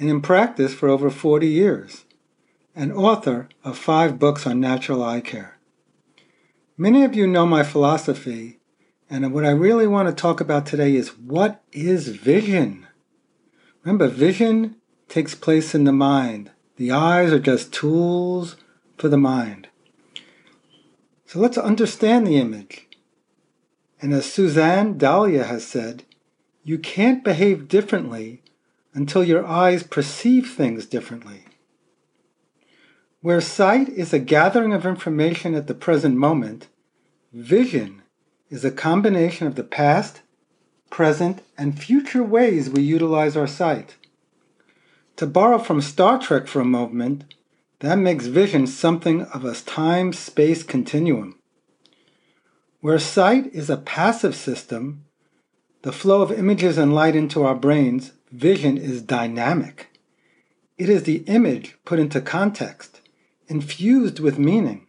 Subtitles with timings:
[0.00, 2.06] and in practice for over 40 years,
[2.74, 5.58] and author of five books on natural eye care.
[6.78, 8.60] Many of you know my philosophy,
[9.10, 12.86] and what I really want to talk about today is what is vision?
[13.84, 14.76] Remember, vision
[15.08, 16.50] takes place in the mind.
[16.76, 18.56] The eyes are just tools
[18.96, 19.68] for the mind.
[21.26, 22.88] So let's understand the image.
[24.00, 26.04] And as Suzanne Dalia has said,
[26.64, 28.42] you can't behave differently
[28.94, 31.44] until your eyes perceive things differently.
[33.22, 36.68] Where sight is a gathering of information at the present moment,
[37.32, 38.02] vision
[38.48, 40.22] is a combination of the past,
[40.90, 43.96] present, and future ways we utilize our sight.
[45.16, 47.34] To borrow from Star Trek for a moment,
[47.80, 51.38] that makes vision something of a time space continuum.
[52.80, 55.04] Where sight is a passive system,
[55.82, 59.88] the flow of images and light into our brains, vision is dynamic.
[60.78, 63.00] It is the image put into context
[63.48, 64.86] infused with meaning.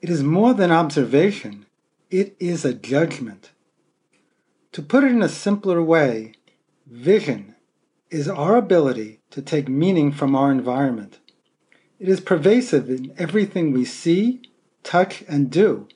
[0.00, 1.66] It is more than observation,
[2.10, 3.50] it is a judgment.
[4.72, 6.34] To put it in a simpler way,
[6.86, 7.56] vision
[8.10, 11.18] is our ability to take meaning from our environment.
[11.98, 14.42] It is pervasive in everything we see,
[14.84, 15.88] touch, and do.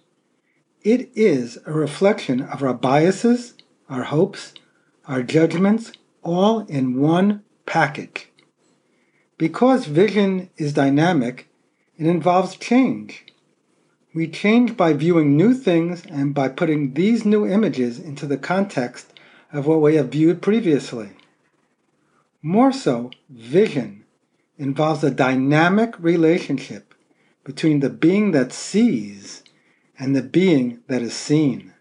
[0.82, 3.54] It is a reflection of our biases,
[3.88, 4.54] our hopes,
[5.06, 5.92] our judgments,
[6.28, 8.28] all in one package.
[9.38, 11.48] Because vision is dynamic,
[11.96, 13.24] it involves change.
[14.14, 19.14] We change by viewing new things and by putting these new images into the context
[19.52, 21.10] of what we have viewed previously.
[22.42, 24.04] More so, vision
[24.58, 26.94] involves a dynamic relationship
[27.42, 29.42] between the being that sees
[29.98, 31.72] and the being that is seen.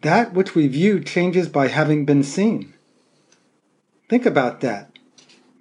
[0.00, 2.72] That which we view changes by having been seen.
[4.08, 4.90] Think about that.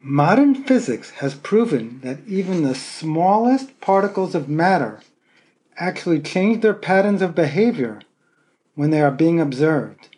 [0.02, 5.02] Modern physics has proven that even the smallest particles of matter
[5.75, 8.02] actually change their patterns of behavior
[8.75, 10.09] when they are being observed.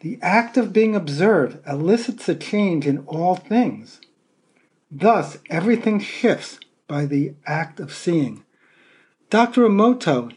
[0.00, 4.00] The act of being observed elicits a change in all things.
[4.90, 8.44] Thus, everything shifts by the act of seeing.
[9.30, 9.62] Dr.
[9.62, 10.32] Emoto,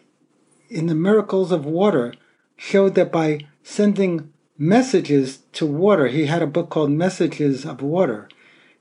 [0.69, 2.13] in The Miracles of Water,
[2.55, 8.29] showed that by sending messages to water, he had a book called Messages of Water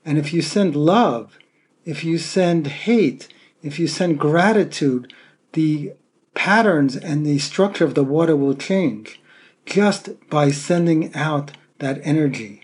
[0.05, 1.37] and if you send love,
[1.85, 3.27] if you send hate,
[3.61, 5.13] if you send gratitude,
[5.53, 5.93] the
[6.33, 9.21] patterns and the structure of the water will change
[9.65, 12.63] just by sending out that energy.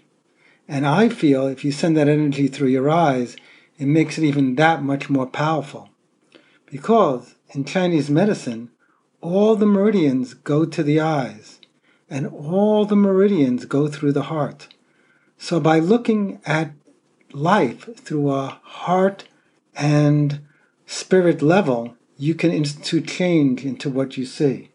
[0.67, 3.35] And I feel if you send that energy through your eyes,
[3.77, 5.89] it makes it even that much more powerful.
[6.65, 8.71] Because in Chinese medicine,
[9.21, 11.59] all the meridians go to the eyes,
[12.09, 14.67] and all the meridians go through the heart.
[15.37, 16.71] So by looking at
[17.33, 19.25] life through a heart
[19.75, 20.41] and
[20.85, 24.71] spirit level, you can institute change into what you see.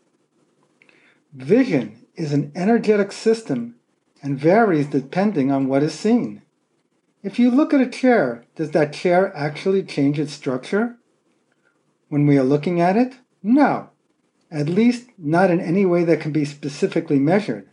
[1.32, 3.76] Vision is an energetic system
[4.22, 6.42] and varies depending on what is seen.
[7.22, 10.96] If you look at a chair, does that chair actually change its structure?
[12.08, 13.18] When we are looking at it?
[13.42, 13.90] No,
[14.50, 17.68] at least not in any way that can be specifically measured.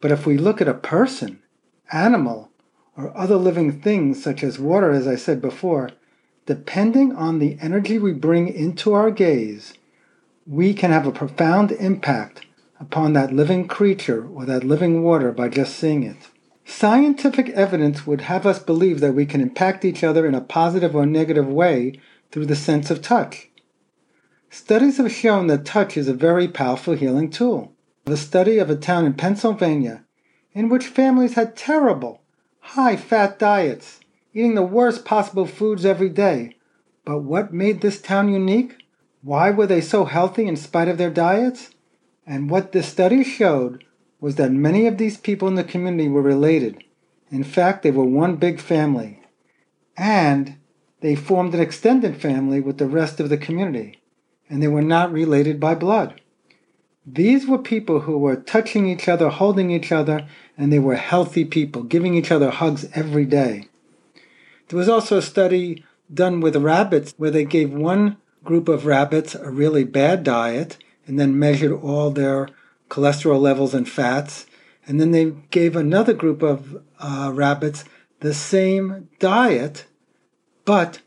[0.00, 1.42] But if we look at a person,
[1.90, 2.50] animal,
[2.96, 5.90] or other living things such as water, as I said before,
[6.44, 9.74] depending on the energy we bring into our gaze,
[10.46, 12.46] we can have a profound impact
[12.78, 16.28] upon that living creature or that living water by just seeing it.
[16.64, 20.94] Scientific evidence would have us believe that we can impact each other in a positive
[20.94, 21.98] or negative way
[22.30, 23.48] through the sense of touch.
[24.58, 27.74] Studies have shown that touch is a very powerful healing tool.
[28.06, 30.06] The study of a town in Pennsylvania
[30.54, 32.22] in which families had terrible
[32.60, 34.00] high fat diets,
[34.32, 36.56] eating the worst possible foods every day,
[37.04, 38.76] But what made this town unique?
[39.20, 41.72] Why were they so healthy in spite of their diets?
[42.26, 43.84] And what this study showed
[44.22, 46.82] was that many of these people in the community were related.
[47.30, 49.22] In fact, they were one big family.
[49.98, 50.56] And
[51.02, 54.00] they formed an extended family with the rest of the community.
[54.48, 56.20] And they were not related by blood.
[57.06, 60.26] These were people who were touching each other, holding each other,
[60.58, 63.68] and they were healthy people, giving each other hugs every day.
[64.68, 69.34] There was also a study done with rabbits where they gave one group of rabbits
[69.34, 72.48] a really bad diet and then measured all their
[72.88, 74.46] cholesterol levels and fats.
[74.86, 77.84] And then they gave another group of uh, rabbits
[78.20, 79.86] the same diet,
[80.64, 81.00] but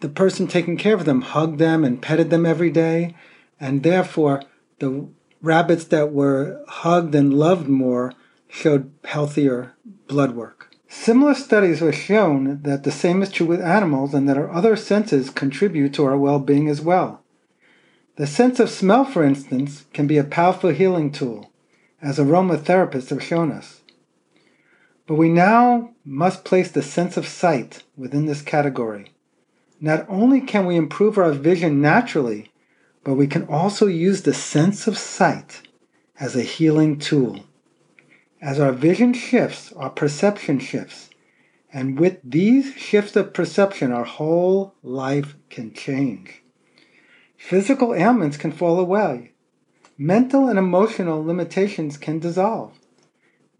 [0.00, 3.14] the person taking care of them hugged them and petted them every day.
[3.60, 4.42] And therefore,
[4.78, 5.08] the
[5.42, 8.14] rabbits that were hugged and loved more
[8.48, 9.74] showed healthier
[10.06, 10.70] blood work.
[10.88, 14.74] Similar studies have shown that the same is true with animals and that our other
[14.74, 17.22] senses contribute to our well being as well.
[18.16, 21.52] The sense of smell, for instance, can be a powerful healing tool,
[22.00, 23.82] as aromatherapists have shown us.
[25.06, 29.12] But we now must place the sense of sight within this category.
[29.80, 32.50] Not only can we improve our vision naturally,
[33.04, 35.62] but we can also use the sense of sight
[36.18, 37.44] as a healing tool.
[38.40, 41.10] As our vision shifts, our perception shifts.
[41.72, 46.42] And with these shifts of perception, our whole life can change.
[47.36, 49.32] Physical ailments can fall away.
[49.96, 52.78] Mental and emotional limitations can dissolve.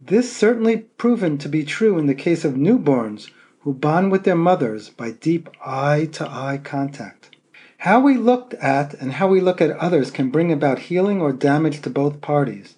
[0.00, 3.30] This certainly proven to be true in the case of newborns
[3.68, 7.36] who bond with their mothers by deep eye to eye contact.
[7.76, 11.34] How we look at and how we look at others can bring about healing or
[11.34, 12.76] damage to both parties.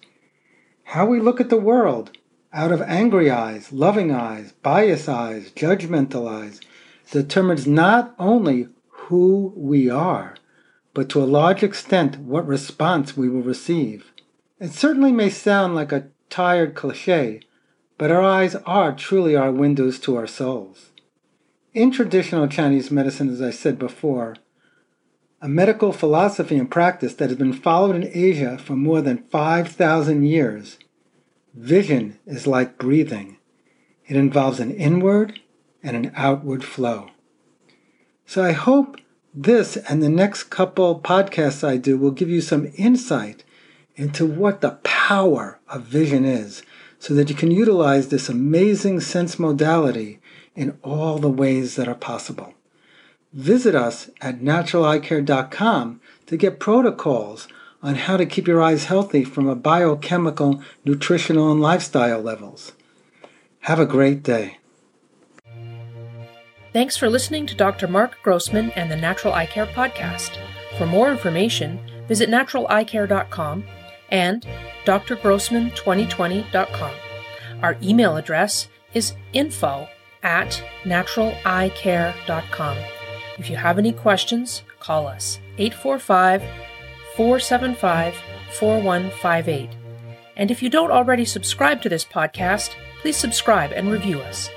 [0.83, 2.11] How we look at the world,
[2.51, 6.59] out of angry eyes, loving eyes, bias eyes, judgmental eyes,
[7.09, 10.35] determines not only who we are,
[10.93, 14.11] but to a large extent what response we will receive.
[14.59, 17.39] It certainly may sound like a tired cliche,
[18.01, 20.89] but our eyes are truly our windows to our souls.
[21.71, 24.37] In traditional Chinese medicine, as I said before,
[25.39, 30.23] a medical philosophy and practice that has been followed in Asia for more than 5,000
[30.23, 30.79] years.
[31.53, 33.37] Vision is like breathing.
[34.07, 35.39] It involves an inward
[35.83, 37.11] and an outward flow.
[38.25, 38.97] So I hope
[39.31, 43.43] this and the next couple podcasts I do will give you some insight
[43.95, 46.63] into what the power of vision is
[47.01, 50.19] so that you can utilize this amazing sense modality
[50.55, 52.53] in all the ways that are possible.
[53.33, 57.47] Visit us at naturaleyecare.com to get protocols
[57.81, 62.73] on how to keep your eyes healthy from a biochemical, nutritional, and lifestyle levels.
[63.61, 64.59] Have a great day.
[66.71, 67.87] Thanks for listening to Dr.
[67.87, 70.37] Mark Grossman and the Natural Eye Care Podcast.
[70.77, 73.63] For more information, visit naturaleyecare.com
[74.11, 74.45] and
[74.85, 76.93] drgrossman2020.com.
[77.61, 79.87] Our email address is info
[80.23, 82.77] at naturaleyecare.com.
[83.37, 86.43] If you have any questions, call us 845
[87.15, 88.15] 475
[88.51, 89.69] 4158.
[90.35, 94.49] And if you don't already subscribe to this podcast, please subscribe and review us.